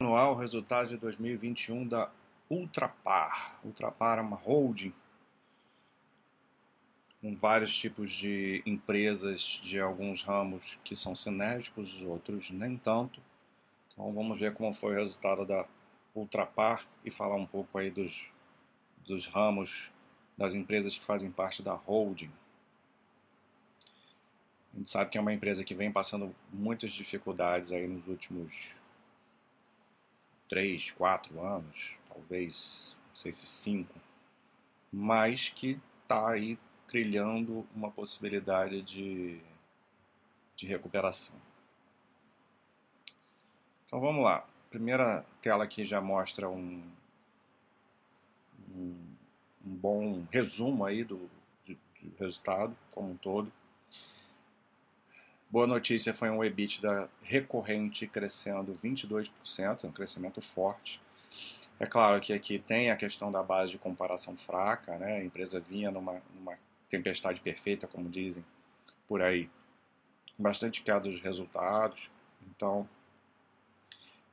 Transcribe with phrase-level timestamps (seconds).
[0.00, 2.08] anual resultado de 2021 da
[2.48, 3.58] Ultrapar.
[3.64, 4.94] Ultrapar é uma holding
[7.20, 13.20] com vários tipos de empresas de alguns ramos que são sinérgicos, outros nem tanto.
[13.92, 15.66] Então vamos ver como foi o resultado da
[16.14, 18.30] Ultrapar e falar um pouco aí dos,
[19.04, 19.90] dos ramos
[20.36, 22.30] das empresas que fazem parte da holding.
[24.72, 28.77] A gente sabe que é uma empresa que vem passando muitas dificuldades aí nos últimos
[30.48, 33.94] três, quatro anos, talvez, não sei se cinco,
[34.92, 39.38] mas que está aí trilhando uma possibilidade de,
[40.56, 41.36] de recuperação.
[43.86, 44.36] Então vamos lá.
[44.36, 46.82] A primeira tela aqui já mostra um,
[48.70, 49.16] um,
[49.64, 51.28] um bom resumo aí do,
[51.66, 51.76] do
[52.18, 53.52] resultado como um todo.
[55.50, 61.00] Boa notícia foi um EBITDA recorrente crescendo 22%, um crescimento forte.
[61.80, 65.16] É claro que aqui tem a questão da base de comparação fraca, né?
[65.16, 66.58] a empresa vinha numa, numa
[66.90, 68.44] tempestade perfeita, como dizem
[69.08, 69.48] por aí,
[70.38, 72.10] bastante queda dos resultados,
[72.42, 72.86] então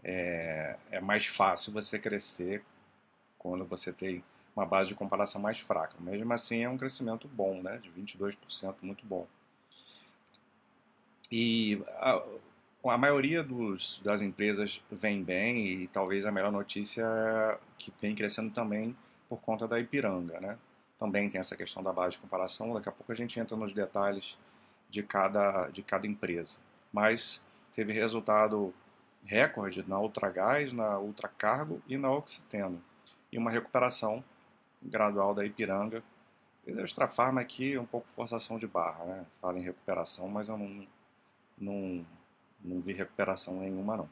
[0.03, 2.61] é, é mais fácil você crescer
[3.39, 4.21] quando você tem
[4.53, 5.95] uma base de comparação mais fraca.
[5.97, 7.77] Mesmo assim, é um crescimento bom, né?
[7.77, 9.25] de 22%, muito bom.
[11.31, 12.21] E a,
[12.85, 18.15] a maioria dos, das empresas vem bem e talvez a melhor notícia é que vem
[18.15, 18.95] crescendo também
[19.27, 20.57] por conta da Ipiranga, né?
[20.97, 23.73] Também tem essa questão da base de comparação, daqui a pouco a gente entra nos
[23.73, 24.37] detalhes
[24.89, 26.57] de cada, de cada empresa.
[26.93, 27.41] Mas
[27.73, 28.73] teve resultado
[29.25, 32.81] recorde na Ultragás, na Ultracargo e na Oxiteno.
[33.31, 34.23] E uma recuperação
[34.81, 36.03] gradual da Ipiranga.
[36.65, 39.25] E da Extrafarma aqui é um pouco forçação de barra, né?
[39.41, 40.87] Fala em recuperação, mas eu não,
[41.57, 42.05] não,
[42.63, 44.09] não vi recuperação nenhuma não.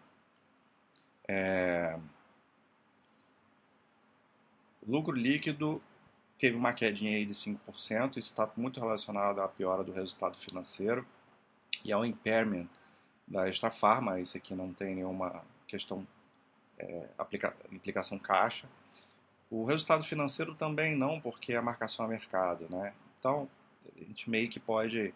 [1.28, 1.98] É...
[4.86, 5.82] Lucro líquido
[6.38, 11.06] teve uma quedinha aí de 5%, isso está muito relacionado à piora do resultado financeiro
[11.86, 12.68] e ao impairment
[13.28, 16.06] da Extra Farma, isso aqui não tem nenhuma questão,
[16.78, 18.68] é, aplica, implicação caixa.
[19.50, 22.94] O resultado financeiro também não, porque é a marcação a mercado, né?
[23.20, 23.48] Então,
[23.96, 25.14] a gente meio que pode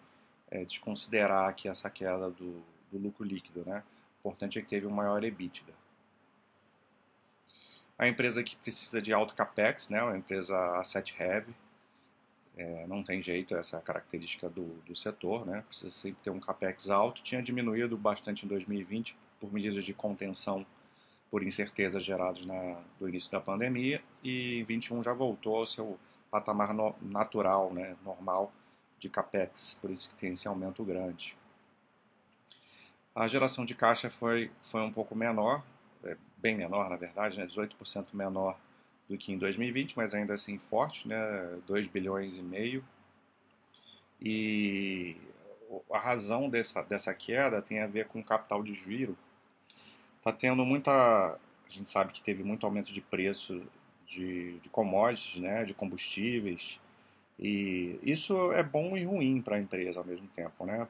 [0.50, 3.84] é, desconsiderar aqui essa queda do, do lucro líquido, né?
[4.18, 5.74] O importante é que teve um maior EBITDA.
[7.98, 10.02] A empresa que precisa de alto capex, né?
[10.02, 11.54] Uma empresa asset heavy,
[12.56, 15.64] é, não tem jeito, essa é a característica do, do setor, né?
[15.68, 17.22] Precisa sempre ter um capex alto.
[17.22, 20.66] Tinha diminuído bastante em 2020 por medidas de contenção
[21.30, 26.00] por incertezas geradas na, do início da pandemia e em 21 já voltou ao seu
[26.32, 27.96] patamar no, natural, né?
[28.04, 28.52] Normal
[29.00, 31.38] de capex, por isso que tem esse aumento grande.
[33.16, 35.64] A geração de caixa foi, foi um pouco menor,
[36.04, 38.58] é, bem menor na verdade, né, 18% menor
[39.10, 41.18] do que em 2020, mas ainda assim forte, né,
[41.66, 42.84] 2 bilhões e meio.
[44.22, 45.16] E
[45.92, 49.18] a razão dessa, dessa queda tem a ver com o capital de giro.
[50.18, 50.92] Está tendo muita.
[50.92, 53.64] A gente sabe que teve muito aumento de preço
[54.06, 56.80] de, de commodities, né, de combustíveis,
[57.40, 60.88] e isso é bom e ruim para a empresa ao mesmo tempo, né?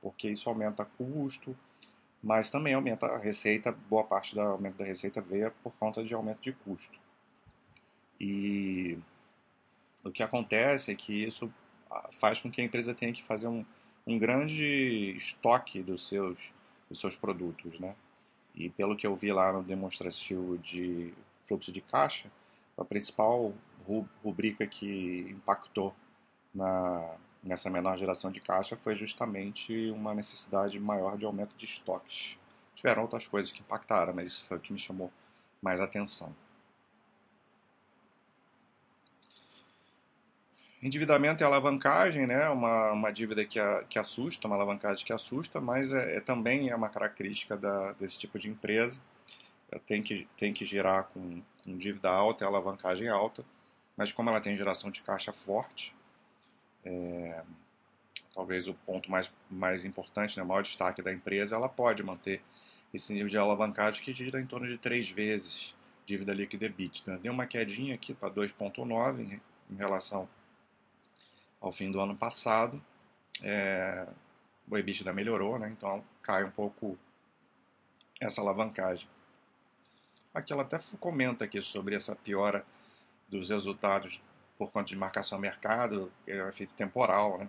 [0.00, 1.56] Porque isso aumenta custo,
[2.22, 6.14] mas também aumenta a receita, boa parte do aumento da receita veio por conta de
[6.14, 6.98] aumento de custo.
[8.20, 8.98] E
[10.04, 11.52] o que acontece é que isso
[12.20, 13.64] faz com que a empresa tenha que fazer um,
[14.06, 16.52] um grande estoque dos seus,
[16.88, 17.94] dos seus produtos, né?
[18.54, 21.12] E pelo que eu vi lá no demonstrativo de
[21.46, 22.30] fluxo de caixa,
[22.76, 23.52] a principal
[24.22, 25.94] rubrica que impactou
[26.54, 32.36] na, nessa menor geração de caixa foi justamente uma necessidade maior de aumento de estoques.
[32.74, 35.10] Tiveram outras coisas que impactaram, mas isso foi o que me chamou
[35.60, 36.34] mais atenção.
[40.80, 42.48] Endividamento e alavancagem, né?
[42.50, 46.70] uma, uma dívida que, a, que assusta, uma alavancagem que assusta, mas é, é também
[46.70, 49.00] é uma característica da, desse tipo de empresa.
[49.86, 53.44] Tem que, tem que girar com, com dívida alta e alavancagem alta
[53.98, 55.92] mas como ela tem geração de caixa forte,
[56.84, 57.42] é,
[58.32, 62.40] talvez o ponto mais, mais importante, né, o maior destaque da empresa, ela pode manter
[62.94, 65.74] esse nível de alavancagem que gira em torno de três vezes
[66.06, 67.18] dívida líquida EBITDA.
[67.18, 70.28] Deu uma quedinha aqui para 2,9 em, em relação
[71.60, 72.80] ao fim do ano passado.
[73.42, 74.06] É,
[74.70, 76.96] o EBITDA melhorou, né, então cai um pouco
[78.20, 79.08] essa alavancagem.
[80.32, 82.64] Aqui ela até comenta aqui sobre essa piora
[83.28, 84.20] dos resultados
[84.56, 87.48] por conta de marcação mercado, é um efeito temporal, né?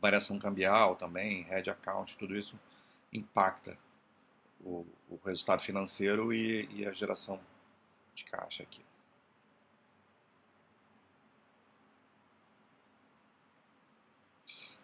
[0.00, 2.58] variação cambial também, head account, tudo isso
[3.12, 3.76] impacta
[4.60, 7.40] o, o resultado financeiro e, e a geração
[8.14, 8.84] de caixa aqui.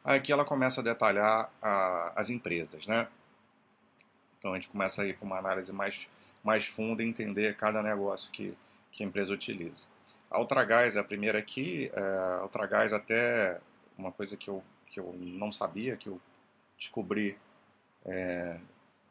[0.03, 3.06] Aqui ela começa a detalhar a, as empresas, né?
[4.38, 6.08] Então a gente começa aí com uma análise mais,
[6.43, 8.56] mais funda e entender cada negócio que,
[8.92, 9.87] que a empresa utiliza.
[10.31, 11.90] A Ultragás é a primeira aqui.
[11.94, 12.00] É,
[12.40, 13.60] a Ultragás até
[13.96, 16.20] uma coisa que eu, que eu não sabia, que eu
[16.78, 17.37] descobri
[18.04, 18.58] é,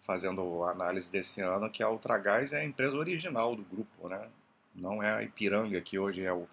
[0.02, 4.28] fazendo análise desse ano, que a Ultragás é a empresa original do grupo, né?
[4.74, 6.48] Não é a Ipiranga, que hoje é o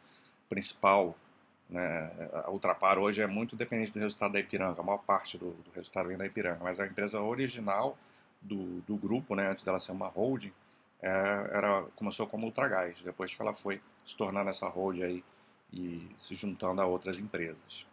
[0.48, 1.16] principal
[1.68, 2.10] né?
[2.44, 5.70] A Ultrapar hoje é muito dependente do resultado da Ipiranga, a maior parte do, do
[5.74, 7.98] resultado vem da Ipiranga, mas a empresa original
[8.40, 10.52] do, do grupo, né, antes dela ser uma holding, é,
[11.02, 15.24] era, começou como Ultragás, depois que ela foi se tornando essa holding aí
[15.72, 17.86] e se juntando a outras empresas.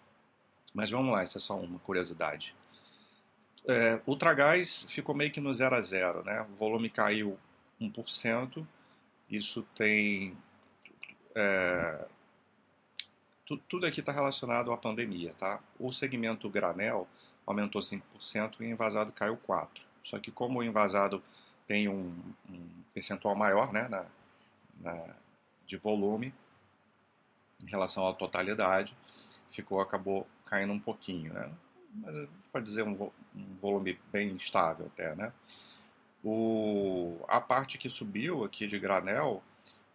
[0.74, 2.56] Mas vamos lá, isso é só uma curiosidade.
[3.68, 6.46] É, Ultragás ficou meio que no zero a zero, né?
[6.52, 7.38] O volume caiu
[7.80, 8.66] 1%,
[9.30, 10.36] isso tem
[11.36, 12.06] é,
[13.46, 15.60] tu, tudo aqui está relacionado à pandemia, tá?
[15.80, 17.08] O segmento granel
[17.46, 18.02] aumentou 5%
[18.60, 19.68] e o envasado caiu 4%.
[20.04, 21.24] Só que como o envasado
[21.68, 22.14] tem um,
[22.50, 24.06] um percentual maior né, na,
[24.80, 25.16] na,
[25.66, 26.34] de volume
[27.64, 28.96] em relação à totalidade,
[29.52, 31.50] ficou acabou caindo um pouquinho, né?
[31.96, 35.32] Mas pode dizer um, um volume bem estável até, né?
[36.24, 39.44] O, a parte que subiu aqui de granel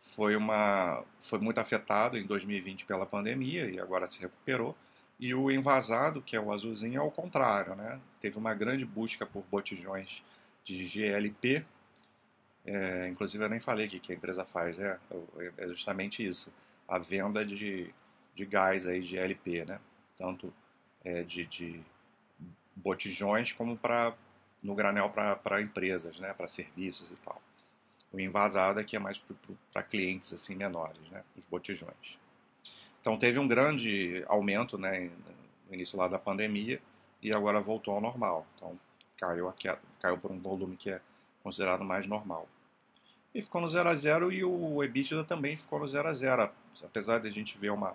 [0.01, 4.77] foi, uma, foi muito afetado em 2020 pela pandemia e agora se recuperou.
[5.19, 8.01] E o envasado, que é o azulzinho, é o contrário, né?
[8.21, 10.23] Teve uma grande busca por botijões
[10.75, 11.65] de GLP.
[12.65, 14.99] É, inclusive, eu nem falei o que a empresa faz, é,
[15.57, 16.53] é justamente isso.
[16.87, 17.93] A venda de,
[18.35, 19.81] de gás aí de LP, né?
[20.17, 20.53] Tanto
[21.05, 21.81] é, de, de
[22.75, 24.15] botijões como para
[24.63, 26.33] no granel para empresas, né?
[26.33, 27.41] Para serviços e tal.
[28.13, 29.23] O envasado aqui é mais
[29.73, 31.23] para clientes assim menores, né?
[31.37, 32.19] Os botijões.
[33.01, 35.11] Então teve um grande aumento, né?
[35.69, 36.81] No início lá da pandemia
[37.23, 38.47] e agora voltou ao normal.
[38.57, 38.79] Então
[39.19, 39.53] caiu
[40.01, 41.01] caiu por um volume que é
[41.43, 42.49] considerado mais normal.
[43.35, 46.51] E ficou no 0 a 0 e o EBITDA também ficou no 0 a 0,
[46.83, 47.95] apesar de a gente ver uma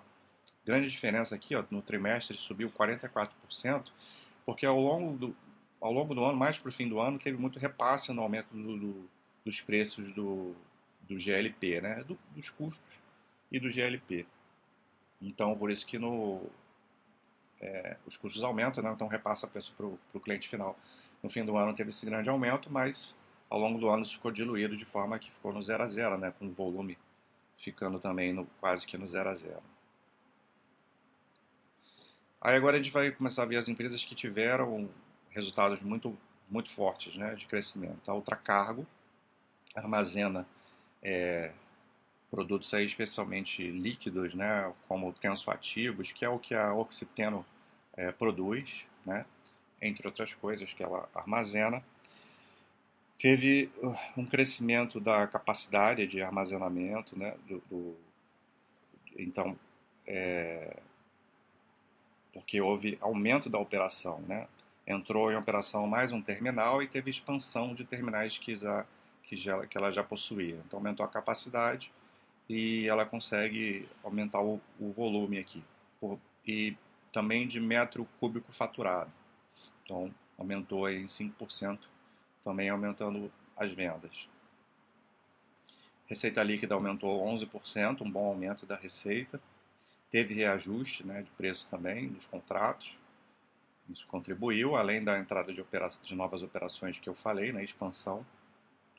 [0.64, 3.90] grande diferença aqui, ó, no trimestre subiu 44%,
[4.46, 5.36] porque ao longo do
[5.80, 8.48] ao longo do ano, mais para o fim do ano, teve muito repasse no aumento
[8.54, 9.10] do, do
[9.44, 10.54] dos preços do,
[11.02, 12.02] do GLP, né?
[12.04, 13.00] Do, dos custos
[13.52, 14.26] e do GLP.
[15.20, 16.42] Então, por isso que no,
[17.60, 18.92] é, os custos aumentam, né?
[18.92, 20.78] então repassa preço para o cliente final.
[21.24, 23.16] No fim do ano teve esse grande aumento, mas
[23.48, 26.18] ao longo do ano isso ficou diluído de forma que ficou no zero a zero,
[26.18, 26.30] né?
[26.38, 26.98] com o volume
[27.56, 29.62] ficando também no, quase que no zero a zero.
[32.42, 34.86] Aí agora a gente vai começar a ver as empresas que tiveram
[35.30, 36.14] resultados muito,
[36.46, 38.10] muito fortes né, de crescimento.
[38.10, 38.86] A Ultracargo,
[39.74, 40.46] armazena
[41.02, 41.52] é,
[42.30, 47.46] produtos aí especialmente líquidos, né, como tensoativos, que é o que a Oxiteno
[47.96, 49.24] é, produz, né,
[49.86, 51.82] entre outras coisas que ela armazena.
[53.18, 57.96] Teve uh, um crescimento da capacidade de armazenamento, né, do, do
[59.16, 59.56] então,
[60.06, 60.76] é,
[62.32, 64.48] porque houve aumento da operação, né,
[64.86, 68.84] entrou em operação mais um terminal e teve expansão de terminais que já
[69.22, 70.60] que, já, que ela já possuía.
[70.66, 71.90] Então aumentou a capacidade
[72.48, 75.62] e ela consegue aumentar o, o volume aqui.
[76.00, 76.76] Por, e
[77.10, 79.10] também de metro cúbico faturado.
[79.84, 81.78] Então aumentou em 5%,
[82.42, 84.28] também aumentando as vendas.
[86.06, 89.40] Receita líquida aumentou 11%, um bom aumento da receita.
[90.10, 92.96] Teve reajuste né, de preço também dos contratos.
[93.88, 95.64] Isso contribuiu, além da entrada de,
[96.02, 98.24] de novas operações que eu falei, na né, expansão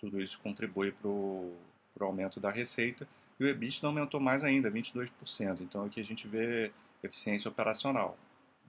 [0.06, 1.58] tudo isso contribui para o
[2.00, 3.08] aumento da receita.
[3.39, 5.10] E o EBITDA aumentou mais ainda, 22%.
[5.62, 6.72] Então aqui a gente vê
[7.04, 8.18] eficiência operacional,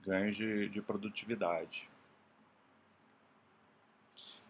[0.03, 1.89] ganhos de, de produtividade.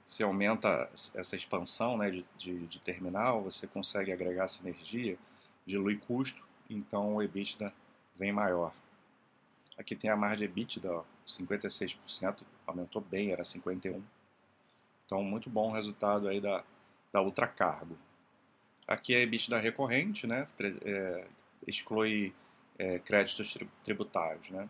[0.07, 5.17] Se aumenta essa expansão né, de, de, de, terminal, você consegue agregar sinergia,
[5.65, 7.73] dilui custo, então o EBITDA
[8.15, 8.73] vem maior.
[9.77, 14.01] Aqui tem a margem EBITDA, ó, 56%, aumentou bem, era 51%.
[15.05, 16.63] Então, muito bom resultado aí da,
[17.13, 17.97] da Ultracargo.
[18.87, 20.47] Aqui é EBITDA recorrente, né?
[20.83, 21.25] É,
[21.65, 22.33] exclui
[22.77, 24.67] é, créditos tributários, né?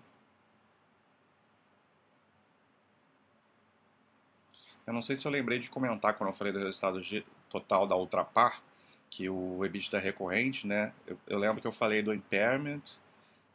[4.87, 7.01] Eu não sei se eu lembrei de comentar quando eu falei do resultado
[7.49, 8.61] total da Ultrapar,
[9.09, 10.93] que o EBITDA é recorrente, né?
[11.05, 12.81] Eu, eu, lembro que eu falei do impairment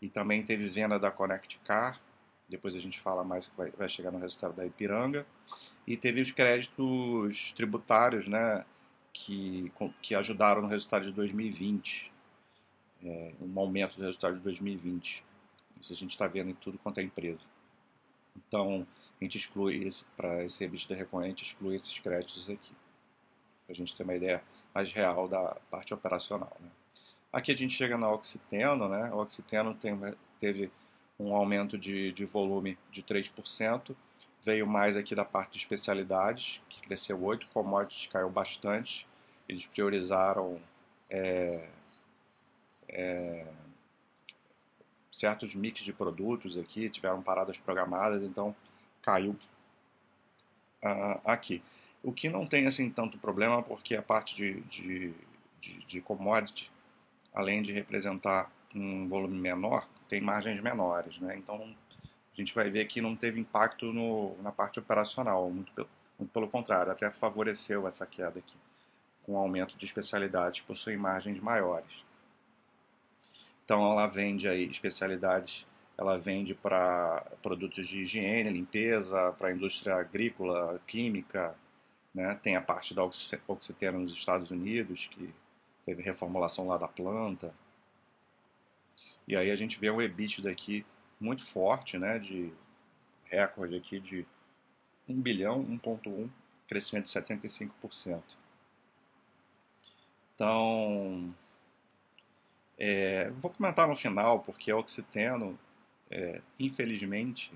[0.03, 1.99] e também teve venda da Connect Car.
[2.47, 5.27] Depois a gente fala mais que vai, vai chegar no resultado da Ipiranga.
[5.87, 8.65] e teve os créditos tributários, né,
[9.13, 9.73] que,
[10.03, 12.13] que ajudaram no resultado de 2020,
[13.05, 15.25] é, um aumento do resultado de 2020.
[15.81, 17.43] Isso a gente está vendo em tudo quanto é empresa.
[18.37, 18.87] Então,
[19.23, 22.73] a gente exclui, para esse EBITDA recorrente, exclui esses créditos aqui,
[23.65, 24.43] para a gente ter uma ideia
[24.75, 26.57] mais real da parte operacional.
[26.61, 26.69] Né?
[27.33, 29.13] Aqui a gente chega na Oxiteno, né?
[29.13, 29.99] Oxiteno tem,
[30.41, 30.71] teve
[31.19, 33.95] um aumento de, de volume de 3%,
[34.45, 39.07] veio mais aqui da parte de especialidades, que cresceu 8%, commodities caiu bastante,
[39.49, 40.61] eles priorizaram
[41.09, 41.69] é,
[42.89, 43.47] é,
[45.13, 48.55] certos mix de produtos aqui, tiveram paradas programadas, então
[49.03, 49.37] caiu
[50.83, 51.63] uh, aqui.
[52.03, 55.15] O que não tem assim tanto problema, porque a parte de, de,
[55.61, 56.71] de, de commodity,
[57.35, 61.37] além de representar um volume menor, tem margens menores, né?
[61.37, 65.89] Então a gente vai ver que não teve impacto no, na parte operacional, muito pelo,
[66.19, 68.57] muito pelo contrário, até favoreceu essa queda aqui,
[69.23, 72.05] com aumento de especialidades que possuem margens maiores.
[73.65, 79.97] Então ela vende aí especialidades, ela vende para produtos de higiene, limpeza, para a indústria
[79.97, 81.55] agrícola, química,
[82.15, 82.39] né?
[82.43, 85.33] tem a parte da oxiteno nos Estados Unidos, que
[85.85, 87.55] teve reformulação lá da planta,
[89.27, 90.85] e aí a gente vê um EBITDA aqui
[91.21, 92.53] muito forte, né, de
[93.27, 94.27] recorde aqui de
[95.09, 96.29] 1 bilhão, 1.1,
[96.67, 98.23] crescimento de 75%.
[100.35, 101.33] Então,
[102.77, 105.59] é, vou comentar no final, porque a Oxiteno,
[106.13, 107.51] é, infelizmente,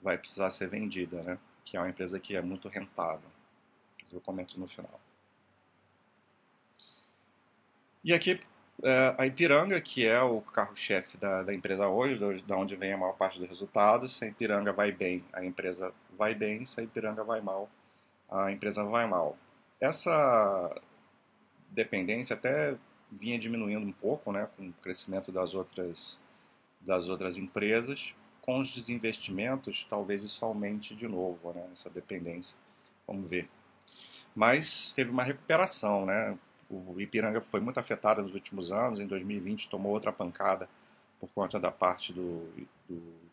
[0.00, 1.38] vai precisar ser vendida, né?
[1.64, 3.28] Que é uma empresa que é muito rentável.
[4.12, 5.00] Eu comento no final.
[8.04, 8.40] E aqui
[8.82, 12.98] é, a Ipiranga, que é o carro-chefe da, da, empresa hoje, da onde vem a
[12.98, 14.16] maior parte dos resultados.
[14.16, 16.66] Se a Ipiranga vai bem, a empresa vai bem.
[16.66, 17.68] Se a Ipiranga vai mal,
[18.30, 19.36] a empresa vai mal.
[19.80, 20.80] Essa
[21.70, 22.76] dependência até
[23.10, 26.18] vinha diminuindo um pouco, né, com o crescimento das outras
[26.86, 28.14] das outras empresas.
[28.40, 32.56] Com os desinvestimentos, talvez isso aumente de novo, né, essa dependência.
[33.06, 33.48] Vamos ver.
[34.34, 36.38] Mas teve uma recuperação, né?
[36.70, 39.00] O Ipiranga foi muito afetado nos últimos anos.
[39.00, 40.68] Em 2020 tomou outra pancada
[41.18, 42.48] por conta da parte do,
[42.88, 43.26] do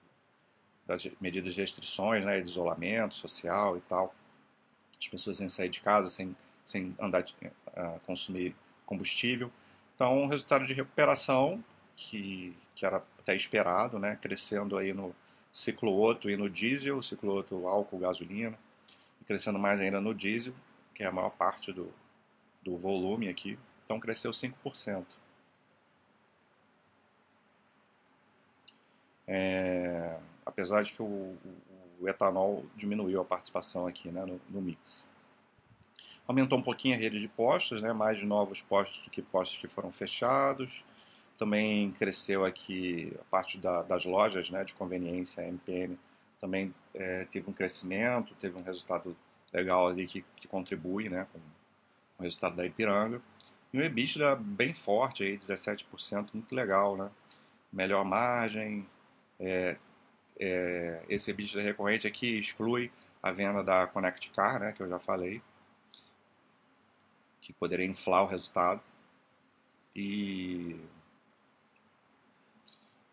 [0.85, 4.13] das medidas de restrições, né, de isolamento social e tal.
[4.99, 8.55] As pessoas sem sair de casa, sem, sem andar uh, consumir
[8.85, 9.51] combustível.
[9.95, 11.63] Então, um resultado de recuperação
[11.95, 15.15] que, que era até esperado, né, crescendo aí no
[15.51, 18.57] ciclo Otto e no diesel, ciclo Otto álcool, gasolina,
[19.21, 20.53] e crescendo mais ainda no diesel,
[20.93, 21.91] que é a maior parte do,
[22.61, 25.05] do volume aqui, então cresceu 5%.
[29.25, 31.37] É, apesar de que o, o,
[32.01, 35.07] o, etanol diminuiu a participação aqui né, no, no, mix.
[36.27, 39.67] Aumentou um pouquinho a rede de postos, né, mais novos postos do que postos que
[39.67, 40.83] foram fechados.
[41.43, 45.99] Também cresceu aqui a parte da, das lojas né, de conveniência, MPM,
[46.39, 49.13] também é, teve um crescimento, teve um resultado
[49.51, 51.39] legal ali que, que contribui né, com,
[52.17, 53.21] o resultado da Ipiranga.
[53.73, 57.11] E o EBITDA bem forte, aí, 17%, muito legal, né?
[57.73, 58.87] Melhor margem,
[59.37, 59.75] é,
[60.39, 62.89] é, esse EBITDA recorrente aqui exclui
[63.21, 65.41] a venda da Connect Car, né, que eu já falei,
[67.41, 68.81] que poderia inflar o resultado.
[69.93, 70.79] E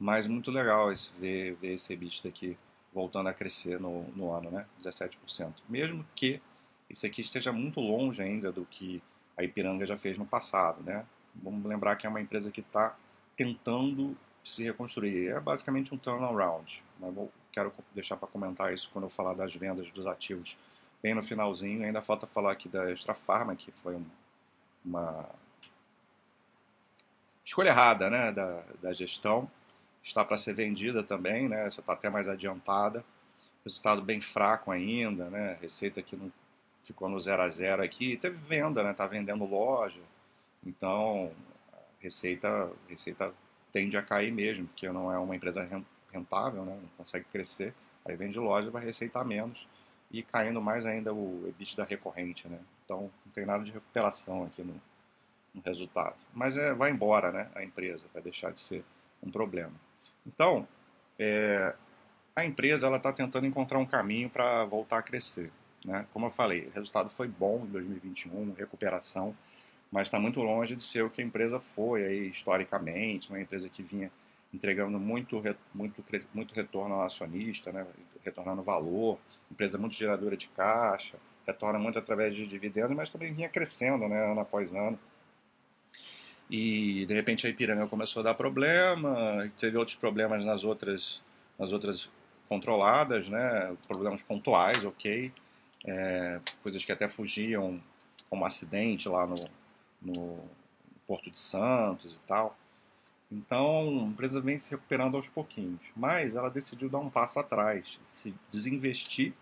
[0.00, 2.56] mas muito legal esse, ver, ver esse EBITDA aqui
[2.92, 4.66] voltando a crescer no, no ano, né?
[4.82, 5.52] 17%.
[5.68, 6.40] Mesmo que
[6.88, 9.02] esse aqui esteja muito longe ainda do que
[9.36, 11.04] a Ipiranga já fez no passado, né?
[11.34, 12.96] Vamos lembrar que é uma empresa que está
[13.36, 15.28] tentando se reconstruir.
[15.28, 16.82] É basicamente um turnaround.
[16.98, 20.56] Mas vou, quero deixar para comentar isso quando eu falar das vendas dos ativos
[21.02, 21.84] bem no finalzinho.
[21.84, 24.04] Ainda falta falar aqui da Extra Farma, que foi um,
[24.84, 25.28] uma
[27.44, 29.48] escolha errada né, da, da gestão.
[30.02, 31.66] Está para ser vendida também, né?
[31.66, 33.04] Essa está até mais adiantada.
[33.64, 35.58] Resultado bem fraco ainda, né?
[35.60, 36.32] Receita que não
[36.84, 38.16] ficou no zero a zero aqui.
[38.16, 38.92] Teve venda, né?
[38.92, 40.00] Tá vendendo loja.
[40.64, 41.30] Então,
[42.00, 43.32] receita, receita
[43.72, 45.68] tende a cair mesmo, porque não é uma empresa
[46.12, 46.78] rentável, né?
[46.80, 47.74] Não consegue crescer.
[48.04, 49.66] Aí vende loja, vai receitar menos
[50.10, 52.58] e caindo mais ainda o EBITDA recorrente, né?
[52.84, 54.74] Então, não tem nada de recuperação aqui no,
[55.54, 56.16] no resultado.
[56.34, 57.48] Mas é, vai embora, né?
[57.54, 58.84] A empresa vai deixar de ser
[59.22, 59.72] um problema.
[60.26, 60.66] Então,
[61.18, 61.74] é,
[62.34, 65.50] a empresa ela está tentando encontrar um caminho para voltar a crescer.
[65.84, 66.06] Né?
[66.12, 69.34] Como eu falei, o resultado foi bom em 2021, recuperação,
[69.90, 73.68] mas está muito longe de ser o que a empresa foi aí, historicamente, uma empresa
[73.68, 74.10] que vinha
[74.52, 75.42] entregando muito,
[75.74, 77.86] muito, muito retorno ao acionista, né?
[78.24, 79.18] retornando valor,
[79.50, 84.30] empresa muito geradora de caixa, retorna muito através de dividendos, mas também vinha crescendo, né,
[84.30, 84.98] ano após ano.
[86.50, 91.22] E de repente a Ipiranga começou a dar problema, teve outros problemas nas outras,
[91.56, 92.10] nas outras
[92.48, 95.32] controladas, né, problemas pontuais, ok,
[95.86, 97.80] é, coisas que até fugiam,
[98.28, 99.48] como acidente lá no,
[100.02, 100.38] no
[101.06, 102.58] Porto de Santos e tal.
[103.30, 108.00] Então, a empresa vem se recuperando aos pouquinhos, mas ela decidiu dar um passo atrás,
[108.02, 109.32] se desinvestir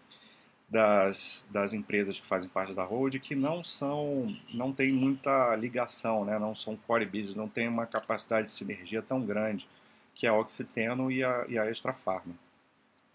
[0.69, 6.25] das, das empresas que fazem parte da Road que não são, não tem muita ligação,
[6.25, 6.39] né?
[6.39, 9.69] não são core business, não tem uma capacidade de sinergia tão grande
[10.15, 12.35] que é a Oxiteno e a, e a Extra Farma.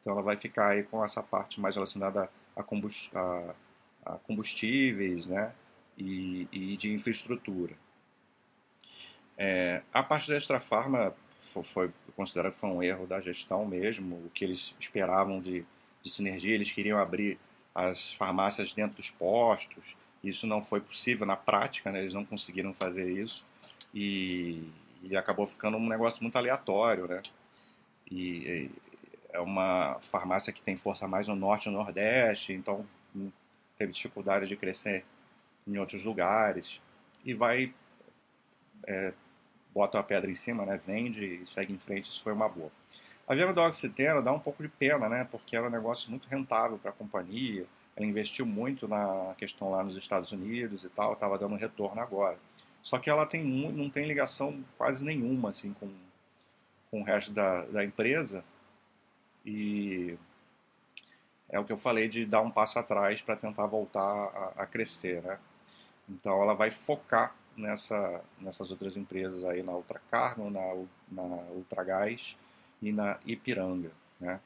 [0.02, 3.54] Então ela vai ficar aí com essa parte mais relacionada a, combust, a,
[4.06, 5.54] a combustíveis né?
[5.98, 7.76] e, e de infraestrutura.
[9.38, 13.66] É, a parte da Extra Farma foi, foi considerado que foi um erro da gestão
[13.66, 15.66] mesmo, o que eles esperavam de
[16.04, 17.40] de sinergia, eles queriam abrir
[17.74, 19.84] as farmácias dentro dos postos.
[20.24, 22.02] Isso não foi possível na prática, né?
[22.02, 23.44] eles não conseguiram fazer isso
[23.94, 24.70] e,
[25.02, 27.22] e acabou ficando um negócio muito aleatório, né?
[28.10, 28.72] E, e,
[29.30, 33.32] é uma farmácia que tem força mais no norte e no nordeste, então hum,
[33.78, 35.04] teve dificuldade de crescer
[35.68, 36.80] em outros lugares
[37.26, 37.74] e vai
[38.86, 39.14] é,
[39.74, 40.80] bota a pedra em cima, né?
[40.86, 42.10] Vende e segue em frente.
[42.10, 42.72] Isso foi uma boa.
[43.26, 45.26] A venda da Oxiteno dá um pouco de pena, né?
[45.32, 47.66] Porque era um negócio muito rentável para a companhia.
[47.96, 52.38] Ela investiu muito na questão lá nos Estados Unidos e tal, estava dando retorno agora.
[52.82, 55.90] Só que ela tem, não tem ligação quase nenhuma assim com,
[56.92, 58.44] com o resto da, da empresa.
[59.46, 60.18] E
[61.50, 64.66] é o que eu falei de dar um passo atrás para tentar voltar a, a,
[64.66, 65.40] crescer, né?
[66.10, 70.76] Então ela vai focar nessa, nessas outras empresas aí na Ultracargo, na,
[71.10, 72.36] na Ultragás
[72.84, 74.40] e na Ipiranga, né?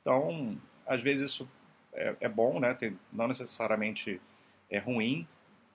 [0.00, 1.48] Então, às vezes isso
[1.92, 2.74] é, é bom, né?
[2.74, 4.20] Tem, não necessariamente
[4.68, 5.26] é ruim,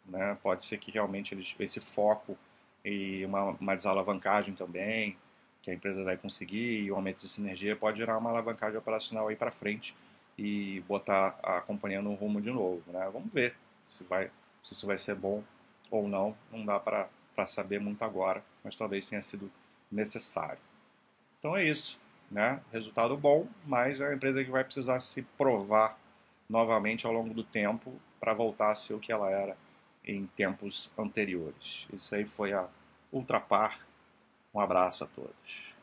[0.05, 0.37] né?
[0.43, 2.37] Pode ser que realmente eles, esse foco
[2.83, 5.17] e uma, uma desalavancagem também,
[5.61, 9.27] que a empresa vai conseguir, e o aumento de sinergia pode gerar uma alavancagem operacional
[9.27, 9.95] aí para frente
[10.37, 13.09] e botar a companhia no rumo de novo, né?
[13.11, 14.29] Vamos ver se vai,
[14.61, 15.43] se isso vai ser bom
[15.89, 16.35] ou não.
[16.51, 19.49] Não dá para saber muito agora, mas talvez tenha sido
[19.91, 20.59] necessário.
[21.45, 21.99] Então é isso,
[22.31, 22.59] né?
[22.73, 25.95] Resultado bom, mas é uma empresa que vai precisar se provar
[26.49, 29.55] novamente ao longo do tempo para voltar a ser o que ela era
[30.03, 31.85] em tempos anteriores.
[31.93, 32.67] Isso aí foi a
[33.11, 33.79] Ultrapar.
[34.55, 35.74] Um abraço a todos.